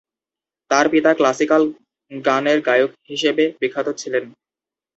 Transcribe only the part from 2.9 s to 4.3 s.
হিসেবে বিখ্যাত ছিলেন।